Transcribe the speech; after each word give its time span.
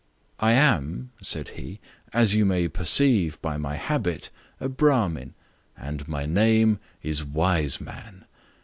"I 0.39 0.53
am, 0.53 1.11
said 1.21 1.49
he, 1.49 1.79
as 2.11 2.33
you 2.33 2.43
may 2.43 2.67
perceive 2.67 3.39
by 3.39 3.57
my 3.57 3.75
habit, 3.75 4.31
a 4.59 4.67
Bramin, 4.67 5.35
and 5.77 6.07
my 6.07 6.25
name 6.25 6.79
is 7.03 7.23
Wiseman. 7.23 8.25